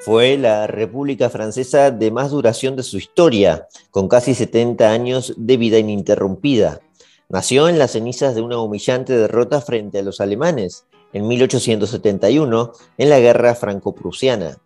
[0.00, 5.56] Fue la República Francesa de más duración de su historia, con casi 70 años de
[5.56, 6.80] vida ininterrumpida.
[7.28, 13.10] Nació en las cenizas de una humillante derrota frente a los alemanes en 1871 en
[13.10, 14.58] la Guerra Franco-Prusiana.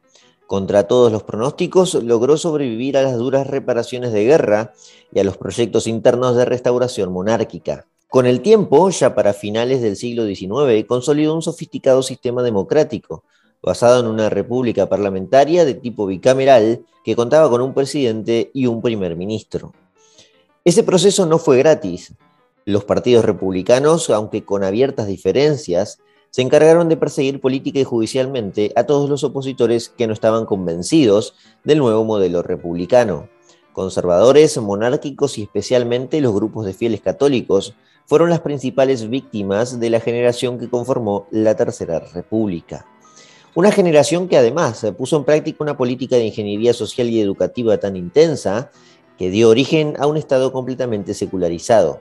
[0.46, 4.74] Contra todos los pronósticos, logró sobrevivir a las duras reparaciones de guerra
[5.12, 7.86] y a los proyectos internos de restauración monárquica.
[8.08, 13.22] Con el tiempo, ya para finales del siglo XIX, consolidó un sofisticado sistema democrático,
[13.62, 18.82] basado en una república parlamentaria de tipo bicameral que contaba con un presidente y un
[18.82, 19.72] primer ministro.
[20.64, 22.14] Ese proceso no fue gratis.
[22.64, 25.98] Los partidos republicanos, aunque con abiertas diferencias,
[26.30, 31.34] se encargaron de perseguir política y judicialmente a todos los opositores que no estaban convencidos
[31.64, 33.28] del nuevo modelo republicano.
[33.72, 37.74] Conservadores, monárquicos y especialmente los grupos de fieles católicos
[38.06, 42.86] fueron las principales víctimas de la generación que conformó la Tercera República.
[43.56, 47.96] Una generación que además puso en práctica una política de ingeniería social y educativa tan
[47.96, 48.70] intensa
[49.18, 52.00] que dio origen a un Estado completamente secularizado.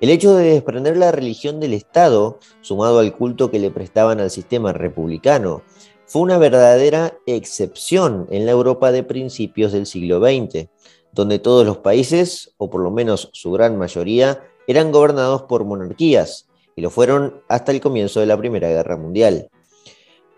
[0.00, 4.32] El hecho de desprender la religión del Estado, sumado al culto que le prestaban al
[4.32, 5.62] sistema republicano,
[6.04, 10.66] fue una verdadera excepción en la Europa de principios del siglo XX,
[11.12, 16.48] donde todos los países, o por lo menos su gran mayoría, eran gobernados por monarquías,
[16.74, 19.48] y lo fueron hasta el comienzo de la Primera Guerra Mundial.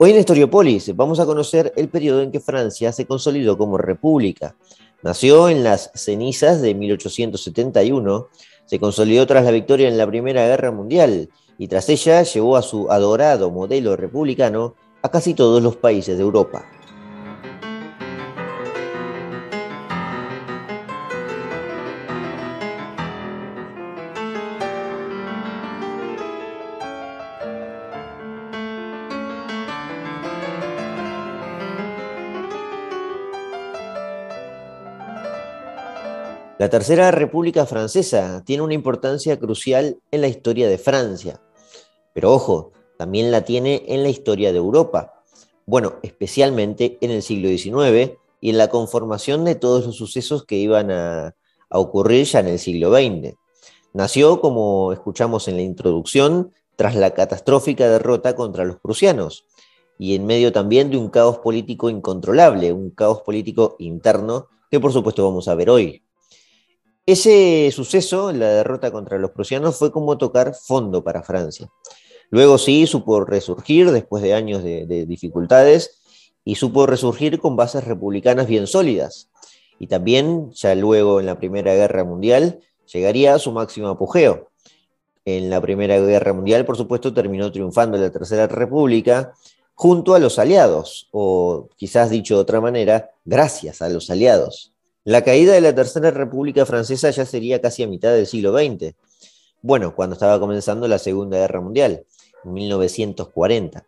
[0.04, 4.54] Hoy en Historiopolis vamos a conocer el periodo en que Francia se consolidó como república.
[5.02, 8.28] Nació en las cenizas de 1871
[8.66, 12.60] se consolidó tras la victoria en la Primera Guerra Mundial y tras ella llevó a
[12.60, 16.66] su adorado modelo republicano a casi todos los países de Europa.
[36.64, 41.42] La Tercera República Francesa tiene una importancia crucial en la historia de Francia,
[42.14, 45.22] pero ojo, también la tiene en la historia de Europa,
[45.66, 50.56] bueno, especialmente en el siglo XIX y en la conformación de todos los sucesos que
[50.56, 51.34] iban a,
[51.68, 53.34] ocurrir ya en el siglo XX.
[53.92, 59.44] Nació, como escuchamos en la introducción, tras la catastrófica derrota contra los prusianos
[59.98, 64.94] y en medio también de un caos político incontrolable, un caos político interno que por
[64.94, 66.03] supuesto vamos a ver hoy.
[67.06, 71.70] Ese suceso, la derrota contra los prusianos, fue como tocar fondo para Francia.
[72.30, 76.00] Luego sí supo resurgir después de años de, dificultades
[76.44, 79.28] y supo resurgir con bases republicanas bien sólidas.
[79.78, 82.60] Y también, ya luego en la Primera Guerra Mundial,
[82.90, 84.50] llegaría a su máximo apogeo.
[85.26, 89.34] En la Primera Guerra Mundial, por supuesto, terminó triunfando la Tercera República
[89.74, 94.73] junto a los aliados, o quizás dicho de otra manera, gracias a los aliados.
[95.06, 98.94] La caída de la Tercera República Francesa ya sería casi a mitad del siglo XX,
[99.60, 102.06] bueno, cuando estaba comenzando la Segunda Guerra Mundial,
[102.42, 103.84] en 1940,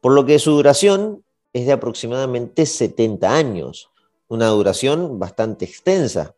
[0.00, 3.90] por lo que su duración es de aproximadamente 70 años,
[4.28, 6.36] una duración bastante extensa.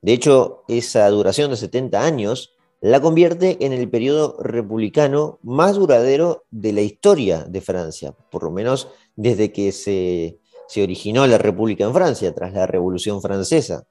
[0.00, 6.44] De hecho, esa duración de 70 años la convierte en el periodo republicano más duradero
[6.50, 10.38] de la historia de Francia, por lo menos desde que se
[10.72, 13.84] se originó la República en Francia tras la Revolución Francesa.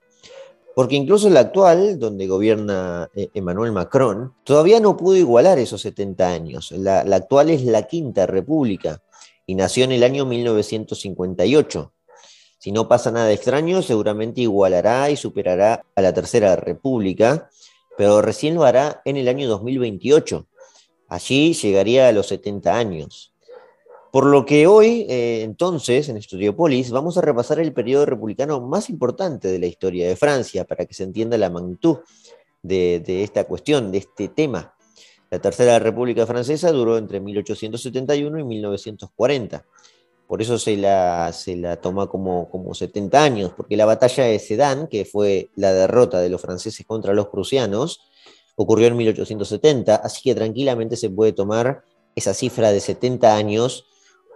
[0.73, 6.27] Porque incluso la actual, donde gobierna eh, Emmanuel Macron, todavía no pudo igualar esos 70
[6.27, 6.71] años.
[6.71, 8.99] La, la, actual es la Quinta República
[9.45, 11.93] y nació en el año 1958.
[12.57, 17.51] Si no pasa nada extraño, seguramente igualará y superará a la Tercera República,
[17.95, 20.47] pero recién lo hará en el año 2028.
[21.09, 23.30] Allí llegaría a los 70 años.
[24.11, 28.89] Por lo que hoy, eh, entonces, en Estudiopolis, vamos a repasar el periodo republicano más
[28.89, 31.99] importante de la historia de Francia, para que se entienda la magnitud
[32.61, 34.75] de, esta cuestión, de este tema.
[35.29, 39.65] La Tercera República Francesa duró entre 1871 y 1940.
[40.27, 44.39] Por eso se la, se la toma como, como 70 años, porque la batalla de
[44.39, 48.01] Sedan, que fue la derrota de los franceses contra los prusianos,
[48.57, 53.85] ocurrió en 1870, así que tranquilamente se puede tomar esa cifra de 70 años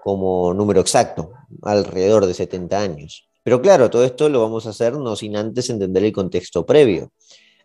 [0.06, 1.32] como número exacto,
[1.64, 3.28] alrededor de 70 años.
[3.42, 7.12] Pero claro, todo esto lo vamos a hacer no sin antes entender el contexto previo.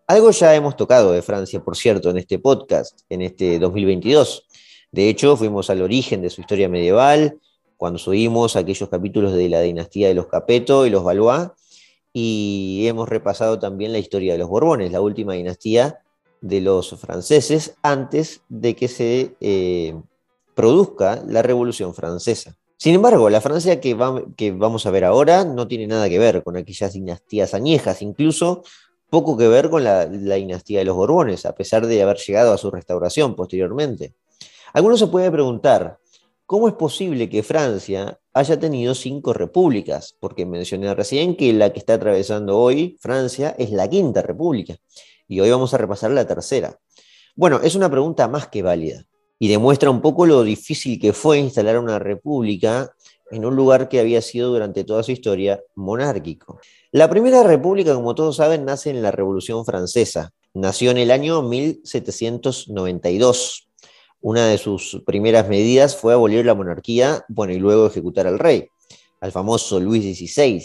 [0.06, 4.46] Algo ya hemos tocado de Francia, por cierto, en este podcast, en este 2022.
[4.90, 7.38] De hecho, fuimos al origen de su historia medieval,
[7.76, 11.50] cuando subimos aquellos capítulos de la dinastía de los Capeto y los Valois,
[12.10, 15.98] y hemos repasado también la historia de los Borbones, la última dinastía
[16.40, 19.94] de los franceses antes de que se eh,
[20.60, 22.54] produzca la Revolución Francesa.
[22.76, 23.96] Sin embargo, la Francia que,
[24.36, 28.62] que, vamos a ver ahora no tiene nada que ver con aquellas dinastías añejas, incluso
[29.08, 32.58] poco que ver con la, dinastía de los Borbones, a pesar de haber llegado a
[32.58, 34.12] su restauración posteriormente.
[34.74, 35.98] Algunos se puede preguntar,
[36.44, 40.14] ¿cómo es posible que Francia haya tenido cinco repúblicas?
[40.20, 44.76] Porque mencioné recién que la que está atravesando hoy Francia es la quinta república,
[45.26, 46.78] y hoy vamos a repasar la tercera.
[47.34, 49.06] Bueno, es una pregunta más que válida
[49.42, 52.94] y demuestra un poco lo difícil que fue instalar una república
[53.30, 56.60] en un lugar que había sido durante toda su historia monárquico.
[56.92, 60.34] La primera república, como todos saben, nace en la Revolución Francesa.
[60.52, 63.66] Nació en el año 1792.
[64.20, 68.68] Una de sus primeras medidas fue abolir la monarquía, bueno, y luego ejecutar al rey,
[69.22, 70.62] al famoso Luis XVI.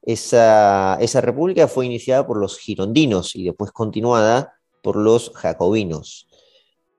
[0.00, 6.27] Esa, esa república fue iniciada por los girondinos y después continuada por los jacobinos.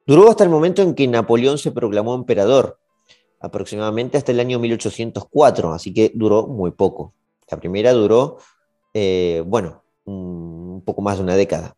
[0.09, 2.79] Duró hasta el momento en que Napoleón se proclamó emperador,
[3.39, 7.13] aproximadamente hasta el año 1804, así que duró muy poco.
[7.47, 8.39] La primera duró,
[8.95, 11.77] eh, bueno, un poco más de una década.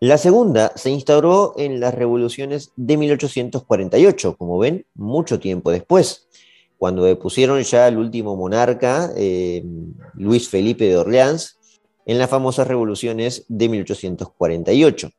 [0.00, 6.28] La segunda se instauró en las revoluciones de 1848, como ven, mucho tiempo después,
[6.76, 9.64] cuando depusieron ya al último monarca, eh,
[10.12, 11.58] Luis Felipe de Orleans,
[12.04, 15.10] en las famosas revoluciones de 1848.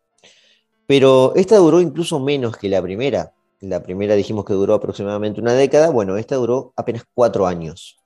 [0.92, 3.34] Pero esta duró incluso menos que la primera.
[3.62, 5.90] La primera dijimos que duró aproximadamente una década.
[5.90, 7.98] Bueno, esta duró apenas cuatro años.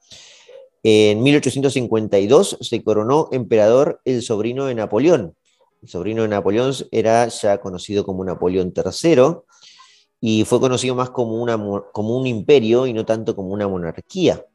[0.83, 5.33] En 1852 se coronó emperador el sobrino de Napoleón.
[5.81, 9.38] El sobrino de Napoleón era ya conocido como Napoleón III
[10.21, 14.45] y fue conocido más como, como un imperio y no tanto como una monarquía.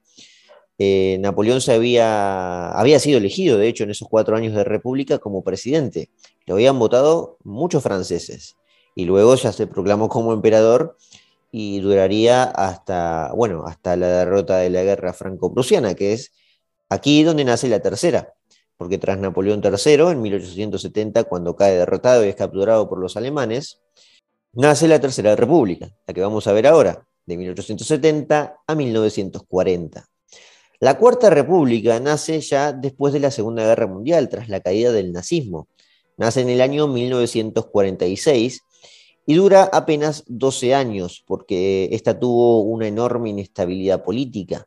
[0.82, 5.18] Eh, Napoleón se había, había sido elegido, de hecho, en esos cuatro años de república
[5.18, 6.08] como presidente.
[6.46, 8.56] Lo habían votado muchos franceses.
[8.94, 10.96] Y luego ya se proclamó como emperador
[11.52, 16.32] y duraría hasta, bueno, hasta la derrota de la guerra franco-prusiana, que es
[16.88, 18.32] aquí donde nace la tercera.
[18.78, 23.82] Porque tras Napoleón III, en 1870, cuando cae derrotado y es capturado por los alemanes,
[24.54, 30.10] nace la Tercera República, la que vamos a ver ahora, de 1870 a 1940.
[30.82, 35.12] La Cuarta República nace ya después de la Segunda Guerra Mundial, tras la caída del
[35.12, 35.68] nazismo.
[36.16, 38.62] Nace en el año 1946
[39.26, 44.66] y dura apenas 12 años, porque esta tuvo una enorme inestabilidad política.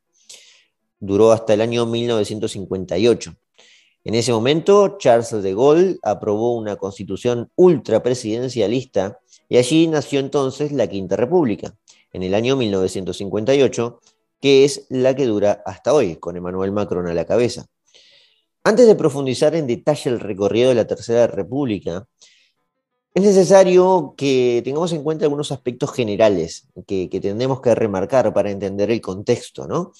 [1.00, 3.36] Duró hasta el año 1958.
[4.04, 9.19] En ese momento, Charles de Gaulle aprobó una constitución ultrapresidencialista
[9.50, 11.75] y allí nació entonces la Quinta República.
[12.12, 14.00] En el año 1958
[14.44, 17.66] que es la que dura hasta hoy, con Emmanuel Macron a la cabeza.
[18.66, 22.06] Antes de profundizar en detalle el recorrido de la Tercera República,
[23.13, 28.92] es necesario que tengamos en cuenta algunos aspectos generales que, que que remarcar para entender
[28.92, 29.66] el contexto.
[29.66, 29.94] ¿no?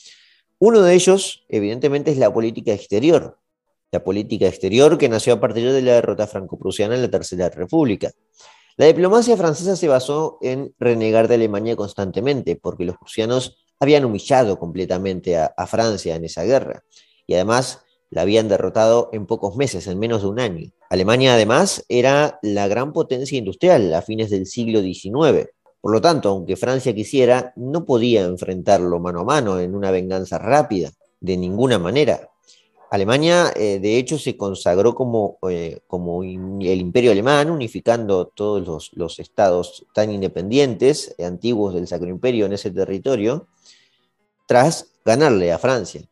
[0.60, 3.40] Uno de ellos, evidentemente, es la política exterior.
[3.94, 8.12] La política exterior que nació a partir de la derrota franco-prusiana en la Tercera República.
[8.75, 14.57] La diplomacia francesa se basó en renegar de Alemania constantemente, porque los prusianos habían humillado
[14.57, 16.83] completamente a, Francia en esa guerra
[17.27, 20.71] y además la habían derrotado en pocos meses, en menos de un año.
[20.89, 25.49] Alemania además era la gran potencia industrial a fines del siglo XIX.
[25.81, 30.37] Por lo tanto, aunque Francia quisiera, no podía enfrentarlo mano a mano en una venganza
[30.37, 32.30] rápida, de ninguna manera.
[32.94, 39.19] Alemania, eh, de hecho, se consagró como, eh, como el imperio alemán, unificando todos los,
[39.19, 43.47] estados tan independientes, eh, antiguos del Sacro Imperio en ese territorio,
[44.54, 46.04] tras ganarle a Francia.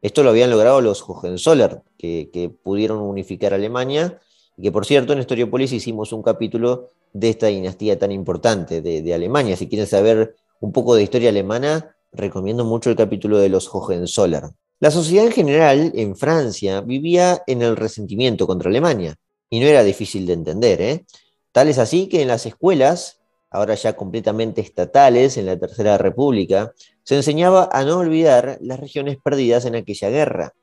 [0.00, 4.18] Esto lo habían logrado los Hohenzollern, que, pudieron unificar Alemania,
[4.56, 9.14] y que por cierto en Historiopolis hicimos un capítulo de esta dinastía tan importante de,
[9.14, 9.56] Alemania.
[9.56, 14.56] Si quieren saber un poco de historia alemana, recomiendo mucho el capítulo de los Hohenzollern.
[14.80, 19.14] La sociedad en general en Francia vivía en el resentimiento contra Alemania,
[19.50, 20.80] y no era difícil de entender.
[20.80, 21.04] ¿eh?
[21.52, 23.21] Tal es así que en las escuelas
[23.52, 26.72] ahora ya completamente estatales en la Tercera República,
[27.04, 30.54] se enseñaba a no olvidar las regiones perdidas en aquella guerra,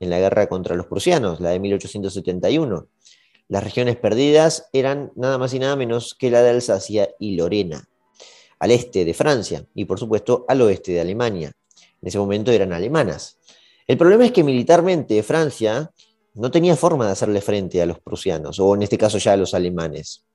[0.00, 2.86] en la guerra contra los prusianos, la de 1871.
[3.48, 7.88] Las regiones perdidas eran nada más y nada menos que la de Alsacia y Lorena,
[8.60, 11.52] al este de Francia y por supuesto al oeste de Alemania.
[12.00, 13.38] En ese momento eran alemanas.
[13.86, 15.90] El problema es que militarmente Francia
[16.34, 19.36] no tenía forma de hacerle frente a los prusianos, o en este caso ya a
[19.36, 20.27] los alemanes.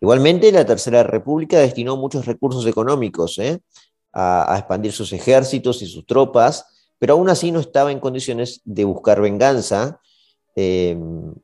[0.00, 3.60] Igualmente, la Tercera República destinó muchos recursos económicos ¿eh?
[4.12, 6.66] a, expandir sus ejércitos y sus tropas,
[6.98, 10.00] pero aún así no estaba en condiciones de buscar venganza
[10.56, 10.96] eh,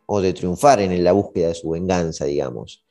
[0.06, 2.84] o de triunfar en la búsqueda de su venganza, digamos.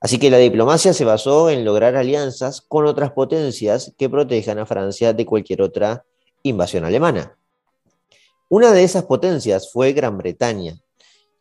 [0.00, 4.66] Así que la diplomacia se basó en lograr alianzas con otras potencias que protejan a
[4.66, 6.04] Francia de cualquier otra
[6.42, 7.38] invasión alemana.
[8.50, 10.78] Una de esas potencias fue Gran Bretaña,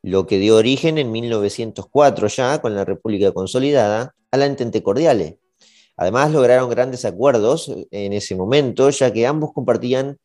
[0.03, 5.39] lo que dio origen en 1904 ya con la República Consolidada a la Entente Cordiale.
[5.95, 10.17] Además lograron grandes acuerdos en ese momento, ya que ambos compartían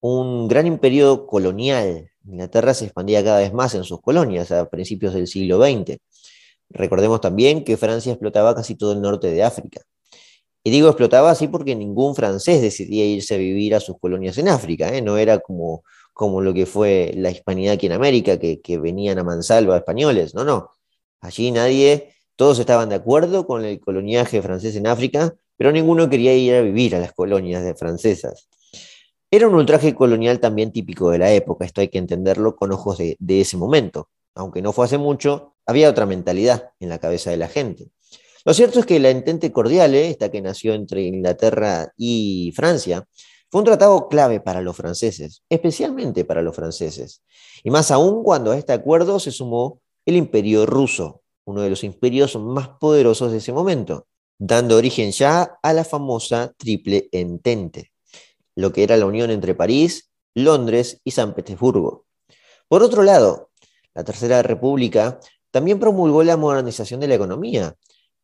[0.00, 2.10] un gran imperio colonial.
[2.24, 5.98] Inglaterra se expandía cada vez más en sus colonias a principios del siglo XX.
[6.70, 9.80] Recordemos también que Francia explotaba casi todo el norte de África.
[10.62, 14.48] Y digo explotaba así porque ningún francés decidía irse a vivir a sus colonias en
[14.48, 14.88] África.
[14.94, 15.00] ¿eh?
[15.00, 15.84] No era como,
[16.16, 20.34] como lo que fue la hispanidad aquí en América, que, venían a mansalva españoles.
[20.34, 20.70] No, no.
[21.20, 26.34] Allí nadie, todos estaban de acuerdo con el coloniaje francés en África, pero ninguno quería
[26.34, 28.48] ir a vivir a las colonias de francesas.
[29.30, 32.96] Era un ultraje colonial también típico de la época, esto hay que entenderlo con ojos
[32.96, 34.08] de, de ese momento.
[34.34, 37.90] Aunque no fue hace mucho, había otra mentalidad en la cabeza de la gente.
[38.46, 43.06] Lo cierto es que la Entente Cordiale, esta que nació entre Inglaterra y Francia,
[43.50, 47.22] fue un tratado clave para los franceses, especialmente para los franceses.
[47.62, 51.84] Y más aún cuando a este acuerdo se sumó el imperio ruso, uno de los
[51.84, 54.06] imperios más poderosos de ese momento,
[54.38, 57.92] dando origen ya a la famosa Triple Entente,
[58.54, 62.04] lo que era la unión entre París, Londres y San Petersburgo.
[62.68, 63.50] Por otro lado,
[63.94, 67.74] la Tercera República también promulgó la modernización de la economía,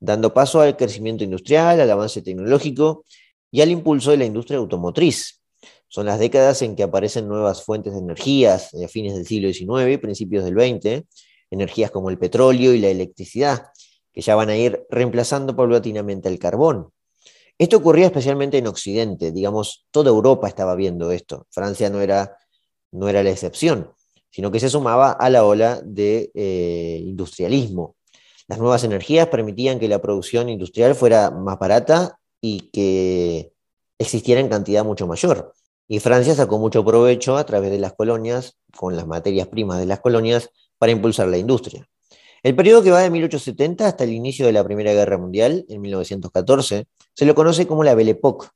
[0.00, 3.05] dando paso al crecimiento industrial, al avance tecnológico
[3.52, 5.40] y al impulso de la industria automotriz.
[5.87, 9.92] Son las décadas en que aparecen nuevas fuentes de energías, a fines del siglo XIX
[9.92, 11.04] y principios del XX,
[11.50, 13.66] energías como el petróleo y la electricidad,
[14.12, 16.90] que ya van a ir reemplazando paulatinamente el carbón.
[17.56, 22.37] Esto ocurría especialmente en Occidente, digamos, toda Europa estaba viendo esto, Francia no era,
[22.90, 23.94] no era la excepción
[24.32, 27.97] sino que se sumaba a la ola de eh, industrialismo.
[28.49, 33.55] Las nuevas energías permitían que la producción industrial fuera más barata y que
[33.99, 35.55] existiera en cantidad mucho mayor.
[35.89, 39.87] Y Francia sacó mucho provecho a través de las colonias, con las materias primas de
[39.87, 41.89] las colonias, para impulsar la industria.
[42.43, 45.81] El periodo que va de 1870 hasta el inicio de la Primera Guerra Mundial, en
[45.81, 48.49] 1914, se lo conoce como la Belle Époque,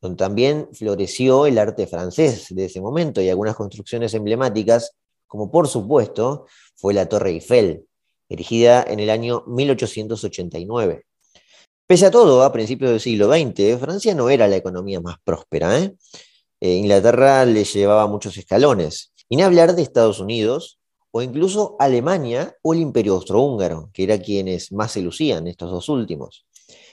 [0.00, 4.92] donde también floreció el arte francés de ese momento y algunas construcciones emblemáticas
[5.26, 7.86] como por supuesto fue la Torre Eiffel,
[8.28, 11.06] erigida en el año 1889.
[11.86, 15.78] Pese a todo, a principios del siglo XX, Francia no era la economía más próspera.
[15.78, 15.94] ¿eh?
[16.58, 19.12] Eh, Inglaterra le llevaba muchos escalones.
[19.28, 20.78] Y ni hablar de Estados Unidos,
[21.10, 25.90] o incluso Alemania o el Imperio Austrohúngaro, que era quienes más se lucían, estos dos
[25.90, 26.46] últimos.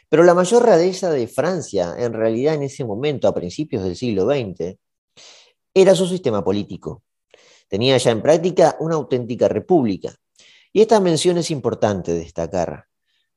[0.10, 4.26] Pero la mayor rareza de Francia, en realidad en ese momento, a principios del siglo
[4.26, 4.76] XX,
[5.74, 7.04] era su sistema político.
[7.70, 10.14] Tenía ya en práctica una auténtica república.
[10.74, 12.88] Y esta mención es importante destacar,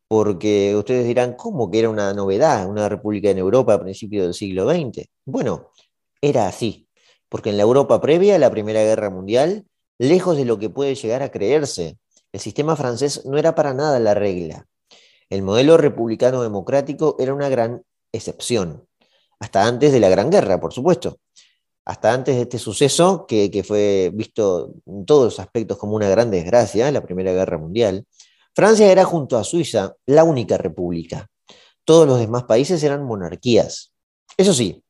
[0.09, 4.35] porque ustedes dirán, ¿cómo que era una novedad una república en Europa a principios del
[4.35, 5.07] siglo XX?
[5.25, 5.71] Bueno,
[6.21, 6.89] era así,
[7.29, 9.67] porque en la Europa previa a la Primera Guerra Mundial,
[9.99, 11.99] lejos de lo que puede llegar a creerse,
[12.33, 14.67] el sistema francés no era para nada la regla.
[15.31, 17.83] El modelo republicano democrático era una gran
[18.13, 18.87] excepción,
[19.41, 21.19] hasta antes de la Gran Guerra, por supuesto
[21.85, 26.31] hasta antes de este suceso, que, fue visto en todos los aspectos como una gran
[26.31, 28.07] desgracia, la Primera Guerra Mundial,
[28.55, 31.29] Francia era junto a Suiza la única república.
[31.85, 33.93] Todos los demás países eran monarquías.
[34.37, 34.85] Eso sí,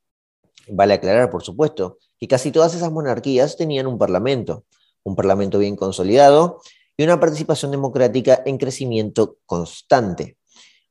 [0.69, 4.65] vale aclarar, por supuesto, que casi todas esas monarquías tenían un parlamento,
[5.03, 6.61] un parlamento bien consolidado
[6.95, 10.37] y una participación democrática en crecimiento constante.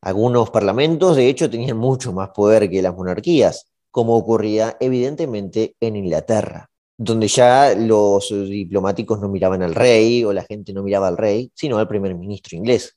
[0.02, 5.96] Algunos parlamentos, de hecho, tenían mucho más poder que las monarquías como ocurría evidentemente en
[5.96, 11.18] Inglaterra, donde ya los diplomáticos no miraban al rey o la gente no miraba al
[11.18, 12.96] rey, sino al primer ministro inglés.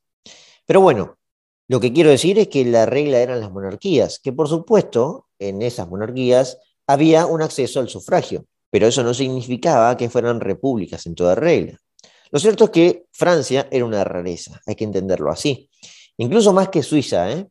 [0.67, 1.17] Pero bueno,
[1.69, 5.63] lo que quiero decir es que la regla eran las monarquías, que por supuesto en
[5.63, 11.15] esas monarquías había un acceso al sufragio, pero eso no significaba que fueran repúblicas en
[11.15, 11.79] toda regla.
[12.31, 15.71] Lo cierto es que Francia era una rareza, hay que entenderlo así,
[16.17, 17.49] incluso más que Suiza, ¿eh?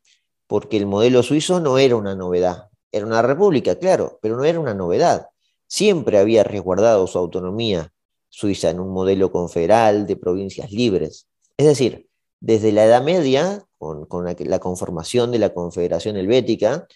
[0.48, 4.60] porque el modelo suizo no era una novedad, era una república, claro, pero no era
[4.60, 5.28] una novedad.
[5.76, 7.92] Siempre había resguardado su autonomía
[8.30, 11.28] Suiza en un modelo confederal de provincias libres.
[11.58, 12.08] Es decir,
[12.40, 16.88] desde la Edad Media, con, la, conformación de la Confederación Helvética,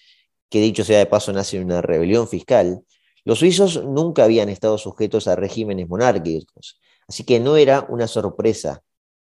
[0.50, 2.86] que dicho sea de paso nace en una rebelión fiscal,
[3.26, 8.82] los suizos nunca habían estado sujetos a regímenes monárquicos, así que no era una sorpresa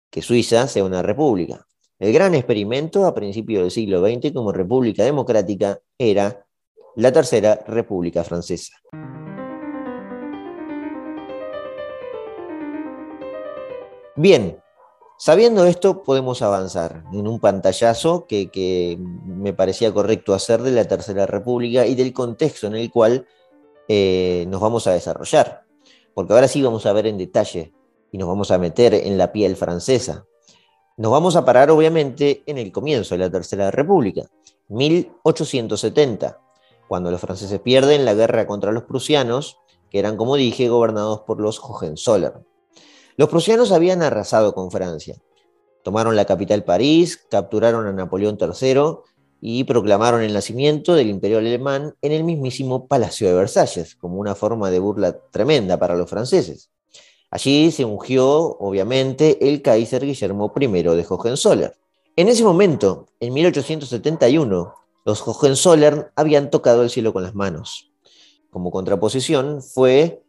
[0.10, 1.68] que Suiza sea una república.
[2.00, 6.46] El gran experimento a principios del siglo XX como república democrática era
[6.96, 8.78] la Tercera República Francesa.
[14.16, 14.62] Bien,
[15.24, 21.28] Sabiendo esto, podemos avanzar en un pantallazo que, me parecía correcto hacer de la Tercera
[21.28, 23.28] República y del contexto en el cual
[23.88, 25.64] eh, nos vamos a desarrollar.
[26.16, 27.72] Porque ahora sí vamos a ver en detalle
[28.12, 30.26] y nos vamos a meter en la piel francesa.
[30.98, 34.24] Nos vamos a parar obviamente en el comienzo de la Tercera República,
[34.70, 36.40] 1870,
[36.88, 39.60] cuando los franceses pierden la guerra contra los prusianos,
[39.92, 42.44] que eran, como dije, gobernados por los Hohenzollern.
[43.18, 45.22] Los prusianos habían arrasado con Francia.
[45.84, 49.00] Tomaron la capital París, capturaron a Napoleón III
[49.42, 54.36] y proclamaron el nacimiento del imperio alemán en el mismísimo Palacio de Versalles, como una
[54.36, 56.70] forma de burla tremenda para los franceses.
[57.32, 61.74] Allí se ungió, obviamente, el Kaiser Guillermo I de Hohenzollern.
[62.16, 64.76] En ese momento, en 1871,
[65.06, 67.92] los Hohenzollern habían tocado el cielo con las manos.
[68.52, 70.22] Como contraposición fue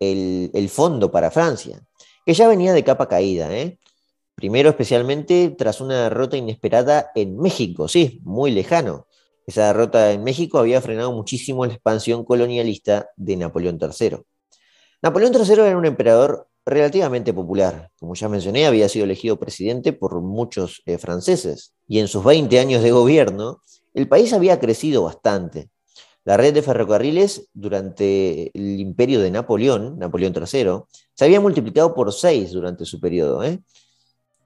[0.00, 1.87] el, el fondo para Francia,
[2.28, 3.50] que ya venía de capa caída.
[3.56, 3.78] ¿eh?
[4.34, 9.06] Primero, especialmente tras una derrota inesperada en México, sí, muy lejano.
[9.46, 14.18] Esa derrota en México había frenado muchísimo la expansión colonialista de Napoleón III.
[15.00, 17.90] Napoleón III era un emperador relativamente popular.
[17.98, 21.72] Como ya mencioné, había sido elegido presidente por muchos eh, franceses.
[21.86, 23.62] Y en sus 20 años de gobierno,
[23.94, 25.70] el país había crecido bastante.
[26.28, 30.82] La red de ferrocarriles durante el imperio de Napoleón, Napoleón III,
[31.14, 33.42] se había multiplicado por seis durante su periodo.
[33.42, 33.60] ¿eh?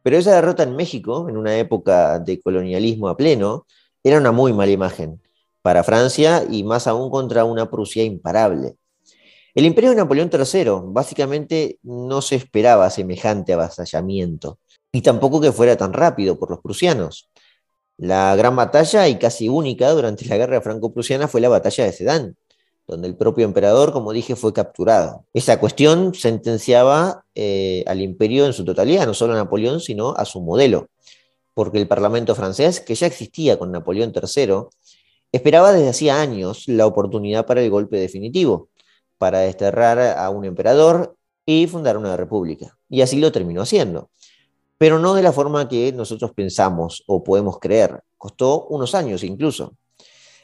[0.04, 3.66] Pero esa derrota en México, en una época de colonialismo a pleno,
[4.04, 5.20] era una muy mala imagen
[5.60, 8.76] para Francia y más aún contra una Prusia imparable.
[9.52, 14.60] El imperio de Napoleón III básicamente no se esperaba semejante avasallamiento
[14.92, 17.31] y tampoco que fuera tan rápido por los prusianos.
[17.98, 22.36] La gran batalla y casi única durante la guerra franco-prusiana fue la batalla de Sedan,
[22.86, 25.24] donde el propio emperador, como dije, fue capturado.
[25.32, 30.24] Esa cuestión sentenciaba eh, al imperio en su totalidad, no solo a Napoleón, sino a
[30.24, 30.88] su modelo,
[31.54, 34.64] porque el Parlamento francés, que ya existía con Napoleón III,
[35.30, 38.68] esperaba desde hacía años la oportunidad para el golpe definitivo,
[39.18, 42.76] para desterrar a un emperador y fundar una república.
[42.88, 44.10] Y así lo terminó haciendo
[44.82, 48.02] pero no de la forma que nosotros pensamos o podemos creer.
[48.18, 49.76] Costó unos años incluso.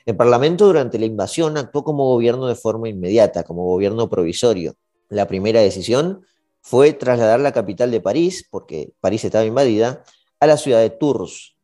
[0.07, 4.77] El Parlamento durante la invasión actuó como gobierno de forma inmediata, como gobierno provisorio.
[5.09, 6.25] La primera decisión
[6.61, 10.05] fue trasladar la capital de París, porque París estaba invadida,
[10.39, 11.57] a la ciudad de Tours,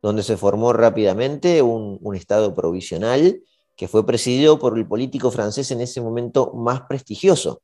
[0.00, 3.42] donde se formó rápidamente un, un Estado provisional
[3.76, 7.60] que fue presidido por el político francés en ese momento más prestigioso,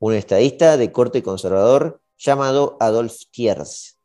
[0.00, 3.98] un estadista de corte conservador llamado Adolphe Thiers.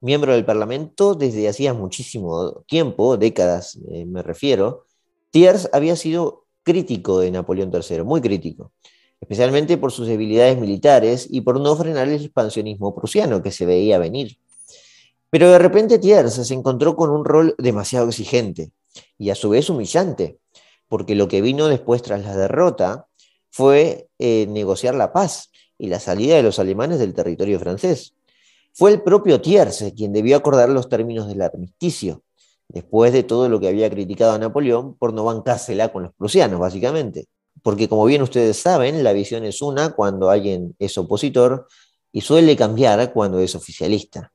[0.00, 4.86] Miembro del Parlamento desde hacía muchísimo tiempo, décadas eh, me refiero,
[5.30, 8.72] Thiers había sido crítico de Napoleón III, muy crítico,
[9.20, 13.98] especialmente por sus debilidades militares y por no frenar el expansionismo prusiano que se veía
[13.98, 14.38] venir.
[15.28, 18.70] Pero de repente Thiers se encontró con un rol demasiado exigente
[19.18, 20.38] y a su vez humillante,
[20.88, 23.06] porque lo que vino después tras la derrota
[23.50, 25.49] fue eh, negociar la paz
[25.80, 28.14] y la salida de los alemanes del territorio francés.
[28.72, 32.22] Fue el propio Thiers quien debió acordar los términos del armisticio,
[32.68, 36.60] después de todo lo que había criticado a Napoleón por no bancársela con los prusianos,
[36.60, 37.26] básicamente.
[37.62, 41.66] Porque como bien ustedes saben, la visión es una cuando alguien es opositor
[42.12, 44.32] y suele cambiar cuando es oficialista.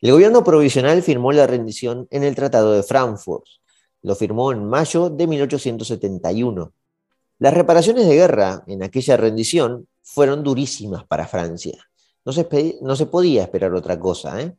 [0.00, 3.44] El gobierno provisional firmó la rendición en el Tratado de Frankfurt.
[4.02, 6.72] Lo firmó en mayo de 1871.
[7.38, 11.76] Las reparaciones de guerra en aquella rendición fueron durísimas para Francia.
[12.24, 14.40] No se, podía esperar otra cosa.
[14.40, 14.56] ¿eh?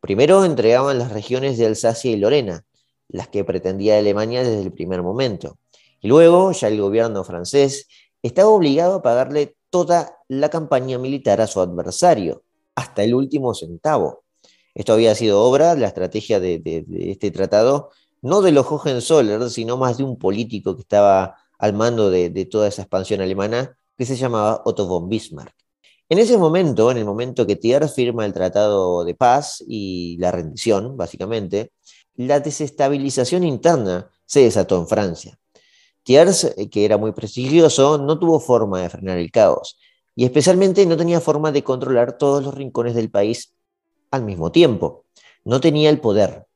[0.00, 2.64] Primero entregaban las regiones de Alsacia y Lorena,
[3.08, 5.58] las que pretendía Alemania desde el primer momento.
[6.00, 7.88] Y luego ya el gobierno francés
[8.22, 14.24] estaba obligado a pagarle toda la campaña militar a su adversario, hasta el último centavo.
[14.74, 19.96] Esto había sido obra, la estrategia de, este tratado, no de los Hohenzollern, sino más
[19.98, 24.16] de un político que estaba al mando de, de toda esa expansión alemana, que se
[24.16, 25.54] llamaba Otto von Bismarck.
[26.08, 30.30] En ese momento, en el momento que Thiers firma el Tratado de Paz y la
[30.30, 31.72] rendición, básicamente,
[32.16, 35.38] la desestabilización interna se desató en Francia.
[36.02, 39.78] Thiers, eh, que era muy prestigioso, no tuvo forma de frenar el caos
[40.14, 43.54] y especialmente no tenía forma de controlar todos los rincones del país
[44.10, 45.06] al mismo tiempo.
[45.44, 46.46] No tenía el poder.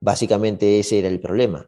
[0.00, 1.66] Básicamente ese era el problema.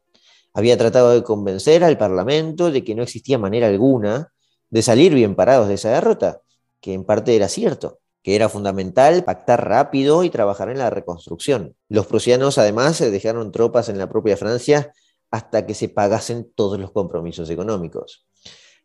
[0.55, 4.33] Había tratado de convencer al Parlamento de que no existía manera alguna
[4.73, 6.41] de salir bien parados de esa derrota,
[6.81, 11.77] que en parte era cierto, que era fundamental pactar rápido y trabajar en la reconstrucción.
[11.91, 14.91] Los prusianos además dejaron tropas en la propia Francia
[15.31, 18.27] hasta que se pagasen todos los compromisos económicos.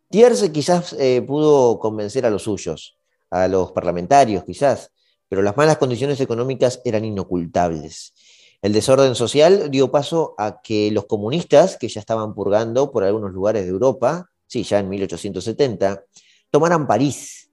[0.09, 2.97] Thiers quizás eh, pudo convencer a los suyos,
[3.29, 4.91] a los parlamentarios quizás,
[5.29, 8.13] pero las malas condiciones económicas eran inocultables.
[8.61, 13.31] El desorden social dio paso a que los comunistas, que ya estaban purgando por algunos
[13.31, 16.03] lugares de Europa, sí, ya en 1870,
[16.49, 17.49] tomaran París,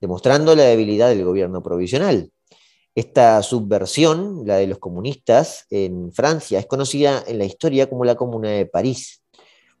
[0.00, 2.30] demostrando la debilidad del gobierno provisional.
[2.94, 8.16] Esta subversión, la de los comunistas en Francia, es conocida en la historia como la
[8.16, 9.22] Comuna de París,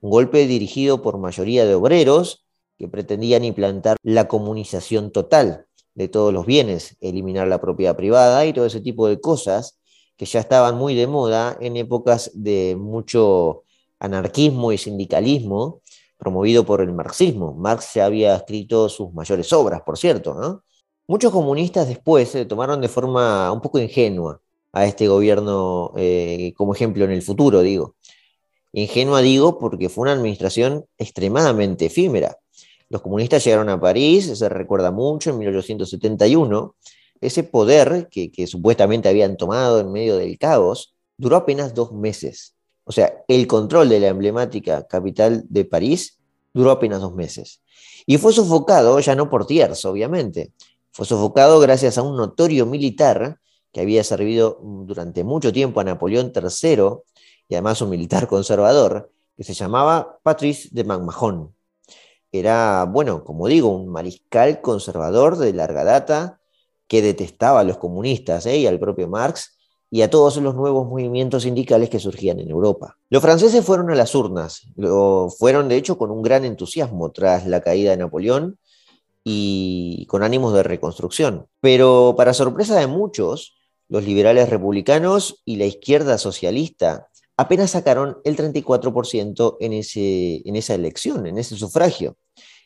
[0.00, 2.44] un golpe dirigido por mayoría de obreros
[2.78, 8.52] que pretendían implantar la comunización total de todos los bienes, eliminar la propiedad privada y
[8.52, 9.80] todo ese tipo de cosas
[10.16, 13.64] que ya estaban muy de moda en épocas de mucho
[13.98, 15.82] anarquismo y sindicalismo
[16.18, 17.54] promovido por el marxismo.
[17.54, 20.62] Marx ya había escrito sus mayores obras, por cierto.
[21.06, 26.74] Muchos comunistas después se tomaron de forma un poco ingenua a este gobierno eh, como
[26.74, 27.94] ejemplo en el futuro, digo.
[28.72, 32.36] Ingenua digo porque fue una administración extremadamente efímera.
[32.90, 36.74] Los comunistas llegaron a París, se recuerda mucho, en 1871,
[37.20, 42.54] ese poder que, supuestamente habían tomado en medio del caos duró apenas dos meses.
[42.88, 46.18] O sea, el control de la emblemática capital de París
[46.54, 47.60] duró apenas dos meses.
[48.06, 50.54] Y fue sofocado, ya no por Thiers, obviamente,
[50.90, 53.38] fue sofocado gracias a un notorio militar
[53.72, 56.78] que había servido durante mucho tiempo a Napoleón III
[57.46, 61.54] y además un militar conservador, que se llamaba Patrice de MacMahon.
[62.32, 66.40] Era, bueno, como digo, un mariscal conservador de larga data,
[66.86, 68.56] que detestaba a los comunistas ¿eh?
[68.56, 69.57] y al propio Marx
[69.90, 72.98] y a todos los nuevos movimientos sindicales que surgían en Europa.
[73.08, 77.46] Los franceses fueron a las urnas, lo fueron de hecho con un gran entusiasmo tras
[77.46, 78.58] la caída de Napoleón
[79.24, 81.46] y con ánimos de reconstrucción.
[81.60, 83.56] Pero para sorpresa de muchos,
[83.88, 90.74] los liberales republicanos y la izquierda socialista apenas sacaron el 34% en, ese, en esa
[90.74, 92.16] elección, en ese sufragio.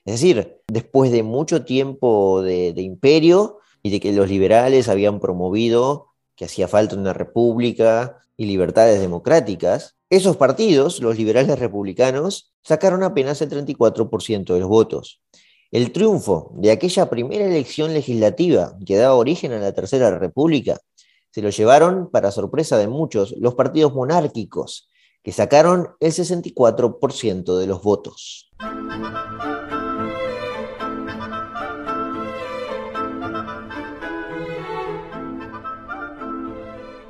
[0.05, 5.21] Es decir, después de mucho tiempo de, de imperio, y de que los liberales habían
[5.21, 6.12] promovido
[6.43, 13.41] que hacía falta una república y libertades democráticas, esos partidos, los liberales republicanos, sacaron apenas
[13.43, 15.23] el 34% de los votos.
[15.71, 20.81] El triunfo de aquella primera elección legislativa que daba origen a la Tercera República
[21.31, 24.89] se lo llevaron, para sorpresa de muchos, los partidos monárquicos,
[25.23, 28.51] que sacaron el 64% de los votos.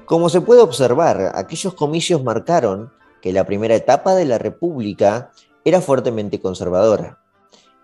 [0.07, 5.31] Como se puede observar, aquellos comicios marcaron que la primera etapa de la República
[5.65, 7.21] era fuertemente conservadora,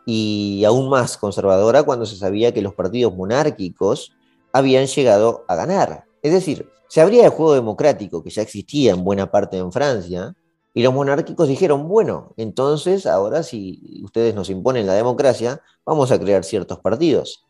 [0.04, 4.12] y aún más conservadora cuando se sabía que los partidos monárquicos
[4.52, 6.07] habían llegado a ganar.
[6.22, 10.35] Es decir, se abría el juego democrático que ya existía en buena parte en Francia,
[10.74, 16.18] y los monárquicos dijeron, bueno, entonces ahora si ustedes nos imponen la democracia, vamos a
[16.18, 17.44] crear ciertos partidos.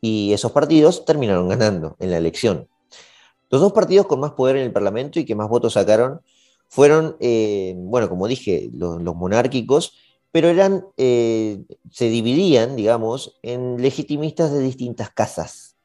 [0.00, 2.68] Y esos partidos terminaron ganando en la elección.
[3.50, 6.20] Los dos partidos con más poder en el Parlamento y que más votos sacaron
[6.68, 9.94] fueron, eh, bueno, como dije, los, monárquicos,
[10.32, 15.76] pero eran, eh, se dividían, digamos, en legitimistas de distintas casas.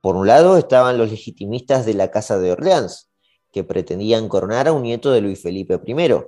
[0.00, 3.10] Por un lado estaban los legitimistas de la Casa de Orleans,
[3.52, 6.22] que pretendían coronar a un nieto de Luis Felipe I,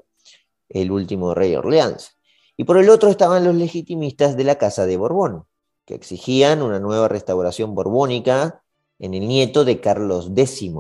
[0.71, 2.17] el último rey de Orleans.
[2.57, 5.45] Y por el otro estaban los legitimistas de la Casa de Borbón,
[5.87, 8.63] que exigían una nueva restauración borbónica
[9.01, 10.73] en el nieto de Carlos X.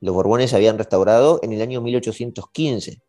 [0.00, 3.00] Los Borbones habían restaurado en el año 1815.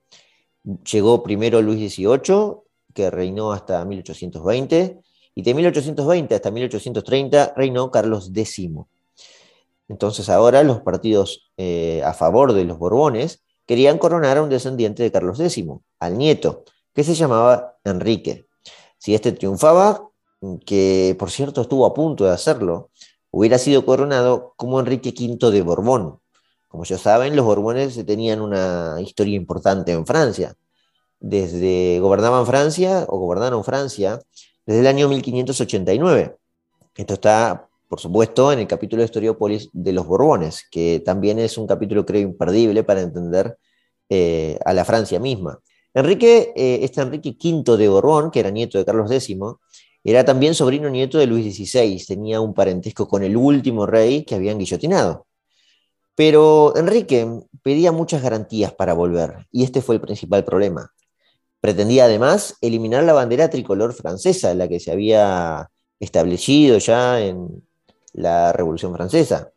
[0.91, 2.55] Llegó primero Luis XVIII,
[2.93, 5.01] que reinó hasta 1820,
[5.35, 8.69] y de 1820 hasta 1830 reinó Carlos X.
[9.87, 15.03] Entonces ahora los partidos eh, a favor de los Borbones querían coronar a un descendiente
[15.03, 15.65] de Carlos X,
[15.99, 18.47] al nieto, que se llamaba Enrique.
[18.97, 20.09] Si este triunfaba,
[20.65, 22.89] que por cierto estuvo a punto de hacerlo,
[23.35, 26.19] hubiera sido coronado como Enrique V de Borbón.
[26.69, 30.55] Como ya saben, los Borbones tenían una historia importante en Francia.
[31.19, 34.21] Desde gobernaban Francia o gobernaron Francia
[34.65, 36.37] desde el año 1589.
[36.95, 41.57] Esto está, por supuesto, en el capítulo de Historiópolis de los Borbones, que también es
[41.57, 43.57] un capítulo, creo, imperdible para entender
[44.07, 45.59] eh, a la Francia misma.
[45.93, 49.35] Enrique, eh, este Enrique V de Borbón, que era nieto de Carlos X,
[50.11, 54.35] era también sobrino nieto de Luis XVI, tenía un parentesco con el último rey que
[54.35, 55.25] habían guillotinado.
[56.13, 57.27] Pero Enrique
[57.63, 60.91] pedía muchas garantías para volver, y este fue el principal problema.
[61.59, 67.63] Pretendía además eliminar la bandera tricolor francesa, la que se había establecido ya en
[68.13, 69.49] la Revolución Francesa.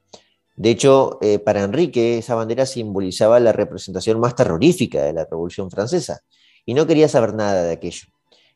[0.56, 5.70] De hecho, eh, para Enrique esa bandera simbolizaba la representación más terrorífica de la Revolución
[5.70, 6.20] Francesa,
[6.64, 8.08] y no quería saber nada de aquello.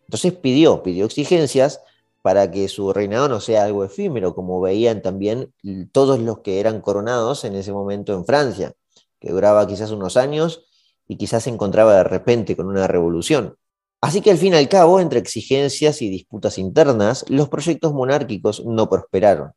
[0.06, 1.80] Entonces pidió, pidió exigencias
[2.22, 5.52] para que su reinado no sea algo efímero, como veían también
[5.90, 8.74] todos los que eran coronados en ese momento en Francia,
[9.18, 10.64] que duraba quizás unos años
[11.08, 13.56] y quizás se encontraba de repente con una revolución.
[14.00, 18.64] Así que al fin y al cabo, entre exigencias y disputas internas, los proyectos monárquicos
[18.64, 19.52] no prosperaron.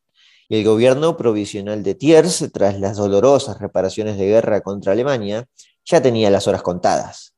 [0.49, 5.47] Y el gobierno provisional de Thiers, tras las dolorosas reparaciones de guerra contra Alemania,
[5.84, 7.35] ya tenía las horas contadas.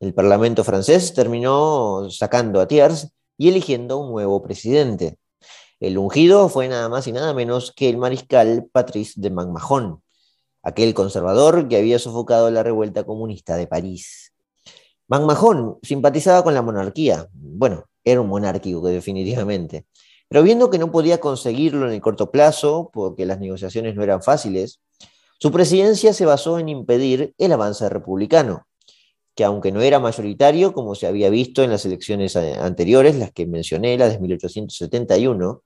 [0.00, 5.18] El Parlamento francés terminó sacando a Thiers y eligiendo un nuevo presidente.
[5.78, 10.02] El ungido fue nada más y nada menos que el mariscal Patrice de MacMahon,
[10.62, 14.32] aquel conservador que había sofocado la revuelta comunista de París.
[15.06, 19.84] MacMahon simpatizaba con la monarquía, bueno, era un monárquico definitivamente,
[20.30, 24.22] pero viendo que no podía conseguirlo en el corto plazo, porque las negociaciones no eran
[24.22, 24.80] fáciles,
[25.38, 28.64] su presidencia se basó en impedir el avance republicano
[29.40, 33.46] que aunque no era mayoritario, como se había visto en las elecciones anteriores, las que
[33.46, 35.62] mencioné, las de 1871,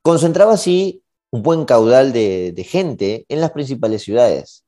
[0.00, 4.64] concentraba así un buen caudal de, gente en las principales ciudades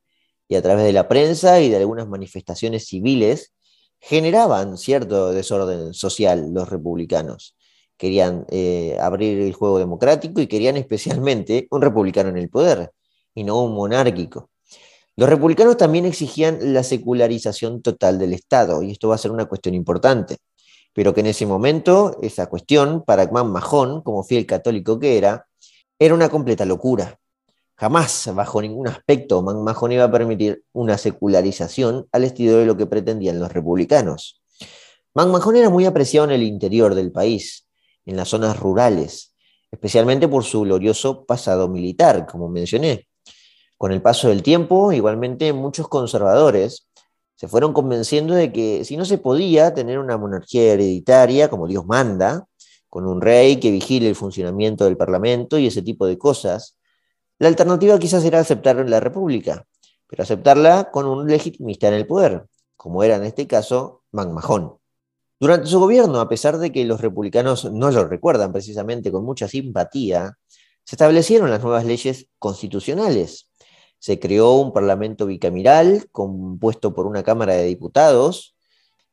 [0.49, 3.53] y a través de la prensa y de algunas manifestaciones civiles
[4.01, 7.55] generaban cierto desorden social los republicanos.
[7.97, 12.91] Querían eh, abrir el juego democrático y querían especialmente un republicano en el poder
[13.37, 14.51] y no un monárquico.
[15.15, 19.45] Los republicanos también exigían la secularización total del Estado, y esto va a ser una
[19.45, 20.39] cuestión importante,
[20.95, 25.47] pero que en ese momento esa cuestión, para Mahón, como fiel católico que era,
[25.99, 27.19] era una completa locura.
[27.77, 32.87] Jamás, bajo ningún aspecto, Mahón iba a permitir una secularización al estilo de lo que
[32.87, 34.41] pretendían los republicanos.
[35.15, 37.69] Mahón era muy apreciado en el interior del país,
[38.07, 39.35] en las zonas rurales,
[39.71, 43.09] especialmente por su glorioso pasado militar, como mencioné.
[43.83, 46.87] Con el paso del tiempo, igualmente muchos conservadores
[47.35, 51.85] se fueron convenciendo de que si no se podía tener una monarquía hereditaria como Dios
[51.85, 52.47] manda,
[52.89, 56.79] con un rey que vigile el funcionamiento del Parlamento y ese tipo de cosas,
[57.41, 59.67] la alternativa quizás era aceptar la República,
[60.07, 64.77] pero aceptarla con un legitimista en el poder, como era en este caso MacMahon.
[65.41, 69.49] Durante su gobierno, a pesar de que los republicanos no lo recuerdan precisamente con mucha
[69.49, 70.39] simpatía,
[70.85, 73.49] se establecieron las nuevas leyes constitucionales,
[74.03, 78.57] se creó un parlamento bicameral compuesto por una Cámara de Diputados,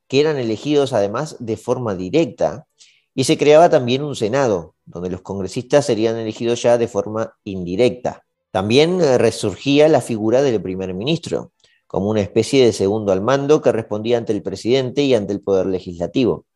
[0.08, 2.66] que eran elegidos además de forma directa,
[3.14, 8.24] y se creaba también un Senado, donde los congresistas serían elegidos ya de forma indirecta.
[8.50, 11.52] También eh, resurgía la figura del primer ministro,
[11.86, 15.40] como una especie de segundo al mando que respondía ante el presidente y ante el
[15.40, 16.46] poder legislativo.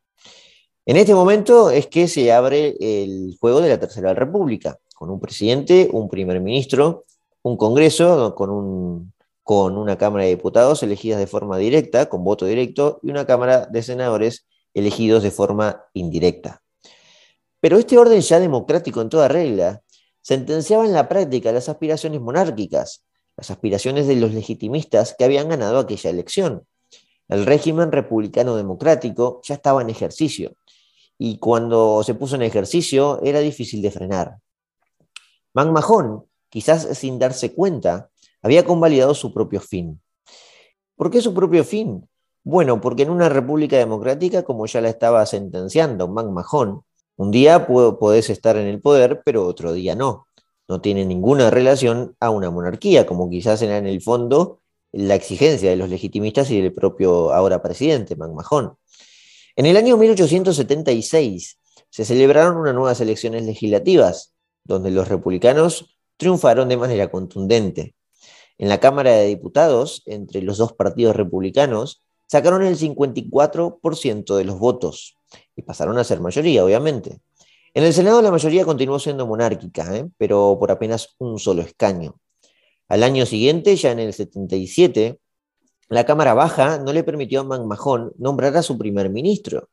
[0.85, 5.21] En este momento es que se abre el juego de la Tercera República, con un
[5.21, 7.05] presidente, un primer ministro
[7.45, 12.99] un Congreso con, con una Cámara de Diputados elegidas de forma directa, con voto directo,
[13.03, 16.63] y una Cámara de Senadores elegidos de forma indirecta.
[17.61, 19.83] Pero este orden ya democrático en toda regla
[20.23, 23.03] sentenciaba en la práctica las aspiraciones monárquicas,
[23.37, 26.65] las aspiraciones de los legitimistas que habían ganado aquella elección.
[27.27, 30.55] El régimen republicano democrático ya estaba en ejercicio
[31.19, 34.37] y cuando se puso en ejercicio era difícil de frenar.
[35.53, 36.25] MacMahon
[36.55, 38.09] quizás sin darse cuenta,
[38.41, 39.99] había convalidado su propio fin.
[40.95, 42.07] ¿Por qué su propio fin?
[42.45, 46.81] Bueno, porque en una república democrática, como ya la estaba sentenciando MacMahon,
[47.17, 50.27] un día podés estar en el poder, pero otro día no.
[50.69, 54.61] No tiene ninguna relación a una monarquía, como quizás era en el fondo
[54.93, 58.77] la exigencia de los legitimistas y del propio ahora presidente, MacMahon.
[59.57, 66.77] En el año 1876 se celebraron unas nuevas elecciones legislativas, donde los republicanos triunfaron de
[66.77, 67.95] manera contundente.
[68.57, 74.57] En la Cámara de Diputados, entre los dos partidos republicanos, sacaron el 54% de los
[74.57, 75.17] votos
[75.55, 77.19] y pasaron a ser mayoría, obviamente.
[77.73, 80.07] En el Senado la mayoría continuó siendo monárquica, ¿eh?
[80.17, 82.15] pero por apenas un solo escaño.
[82.87, 85.19] Al año siguiente, ya en el 77,
[85.89, 89.69] la Cámara Baja no le permitió a MacMahon nombrar a su primer ministro,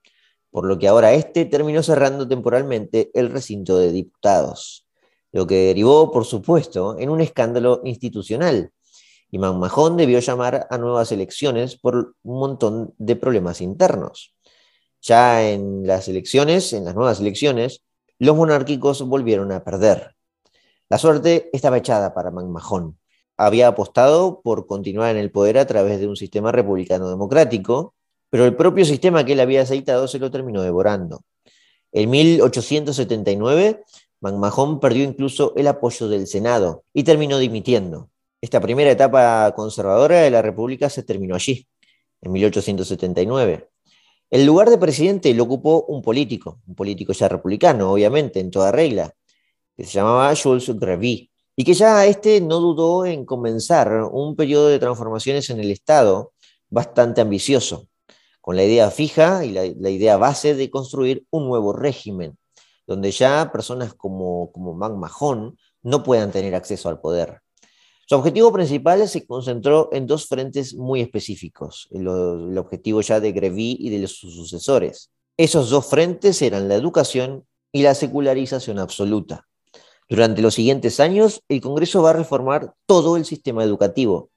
[0.51, 4.82] por lo que ahora este terminó cerrando temporalmente el recinto de diputados
[5.33, 8.71] lo que derivó, por supuesto, en un escándalo institucional.
[9.31, 14.35] Y MacMahon debió llamar a nuevas elecciones por un montón de problemas internos.
[15.01, 17.83] Ya en las elecciones, en las nuevas elecciones,
[18.19, 20.15] los monárquicos volvieron a perder.
[20.91, 22.99] La suerte estaba echada para MacMahon.
[23.39, 27.95] Había apostado por continuar en el poder a través de un sistema republicano democrático,
[28.29, 31.23] pero el propio sistema que él había aceitado se lo terminó devorando.
[31.91, 33.83] En 1879
[34.23, 38.09] MacMahon perdió incluso el apoyo del Senado y terminó dimitiendo.
[38.41, 41.67] Esta primera etapa conservadora de la República se terminó allí,
[42.21, 43.69] en 1879.
[44.31, 48.73] El lugar de presidente lo ocupó un político, un político ya republicano, obviamente, en toda
[48.73, 49.13] regla,
[49.77, 54.69] que se llamaba Jules Grevy, y que ya este no dudó en comenzar un periodo
[54.69, 56.33] de transformaciones en el Estado
[56.71, 57.89] bastante ambicioso,
[58.41, 62.39] con la idea fija y la, idea base de construir un nuevo régimen,
[62.93, 67.41] donde ya personas como, como Mahon no puedan tener acceso al poder.
[68.07, 73.33] Su objetivo principal se concentró en dos frentes muy específicos, el, el objetivo ya de
[73.33, 75.11] Grevy y de sus sucesores.
[75.39, 79.49] Esos dos frentes eran la educación y la secularización absoluta.
[80.07, 84.31] Durante los siguientes años, el Congreso va a reformar todo el sistema educativo.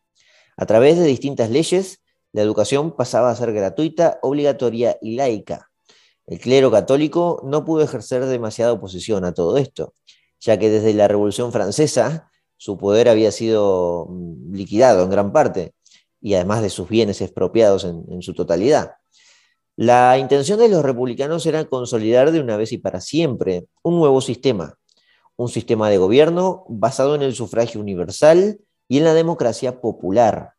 [0.55, 1.99] A través de distintas leyes,
[2.31, 5.69] la educación pasaba a ser gratuita, obligatoria y laica.
[6.27, 9.93] El clero católico no pudo ejercer demasiada oposición a todo esto,
[10.39, 15.73] ya que desde la Revolución Francesa su poder había sido mm, liquidado en gran parte
[16.21, 18.93] y además de sus bienes expropiados en, su totalidad.
[19.75, 24.21] La intención de los republicanos era consolidar de una vez y para siempre un nuevo
[24.21, 24.79] sistema,
[25.35, 30.53] un sistema de gobierno basado en el sufragio universal y en la democracia popular,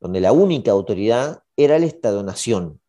[0.00, 2.80] donde la única autoridad era el Estado-nación.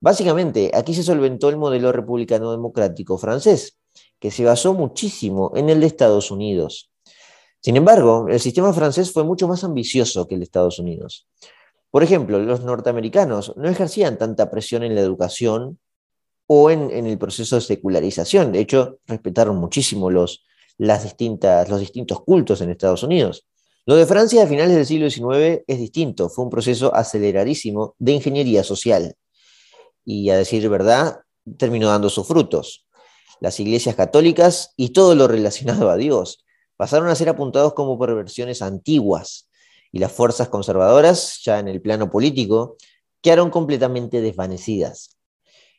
[0.00, 3.78] Básicamente, aquí se solventó el modelo republicano democrático francés,
[4.20, 6.90] que se basó muchísimo en el de Estados Unidos.
[7.60, 11.26] Sin embargo, el sistema francés fue mucho más ambicioso que el de Estados Unidos.
[11.90, 15.78] Por ejemplo, los norteamericanos no ejercían tanta presión en la educación
[16.46, 18.52] o en, el proceso de secularización.
[18.52, 20.44] De hecho, respetaron muchísimo los,
[20.78, 23.46] los distintos cultos en Estados Unidos.
[23.86, 28.12] Lo de Francia a finales del siglo XIX es distinto, fue un proceso aceleradísimo de
[28.12, 29.16] ingeniería social.
[30.10, 31.20] Y a decir verdad,
[31.58, 32.86] terminó dando sus frutos.
[33.40, 36.46] Las iglesias católicas y todo lo relacionado a Dios
[36.78, 39.50] pasaron a ser apuntados como perversiones antiguas
[39.92, 42.78] y las fuerzas conservadoras, ya en el plano político,
[43.20, 45.18] quedaron completamente desvanecidas.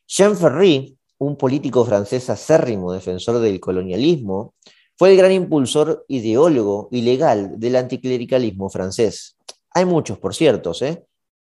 [0.07, 4.53] Jean Ferry, un político francés acérrimo defensor del colonialismo,
[4.95, 9.37] fue el gran impulsor ideólogo y legal del anticlericalismo francés.
[9.71, 11.03] Hay muchos, por cierto, ¿eh?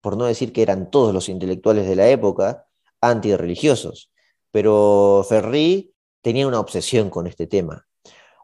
[0.03, 2.66] por no decir que eran todos los intelectuales de la época
[3.11, 4.11] antirreligiosos,
[4.51, 5.93] pero Ferry
[6.23, 7.87] tenía una obsesión con este tema.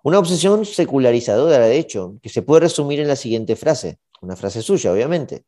[0.04, 4.62] Una obsesión secularizadora, de hecho, que se puede resumir en la siguiente frase, una frase
[4.62, 5.44] suya, obviamente.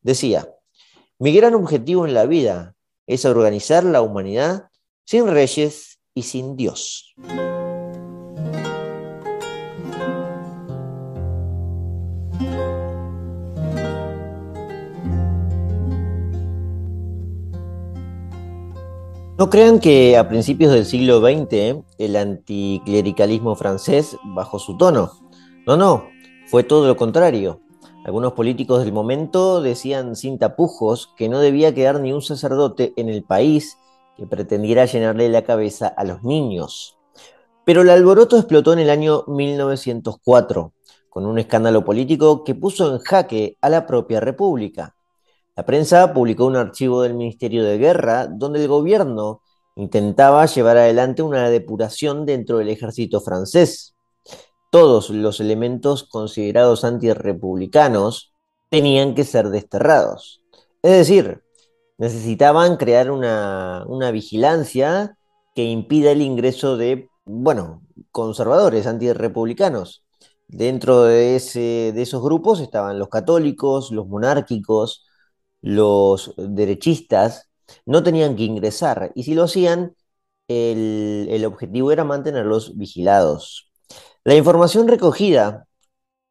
[0.00, 0.48] Decía,
[1.18, 2.74] mi gran objetivo en la vida
[3.06, 4.68] es organizar la humanidad
[5.04, 7.14] sin reyes y sin Dios.
[19.38, 25.12] No crean que a principios del siglo XX el anticlericalismo francés bajó su tono.
[25.64, 26.08] No, no,
[26.48, 27.60] fue todo lo contrario.
[28.04, 33.08] Algunos políticos del momento decían sin tapujos que no debía quedar ni un sacerdote en
[33.08, 33.78] el país
[34.16, 36.98] que pretendiera llenarle la cabeza a los niños.
[37.64, 40.72] Pero el alboroto explotó en el año 1904,
[41.08, 44.96] con un escándalo político que puso en jaque a la propia República.
[45.58, 49.42] La prensa publicó un archivo del Ministerio de Guerra donde el gobierno
[49.74, 53.96] intentaba llevar adelante una depuración dentro del ejército francés.
[54.70, 58.32] Todos los elementos considerados antirrepublicanos
[58.70, 60.42] tenían que ser desterrados.
[60.80, 61.42] Es decir,
[61.96, 65.18] necesitaban crear una, vigilancia
[65.56, 70.04] que impida el ingreso de, bueno, conservadores antirrepublicanos.
[70.46, 75.07] Dentro de, ese, de esos grupos estaban los católicos, los monárquicos,
[75.60, 77.48] los derechistas
[77.86, 79.94] no tenían que ingresar y si lo hacían,
[80.48, 83.70] el, objetivo era mantenerlos vigilados.
[84.24, 85.66] La información recogida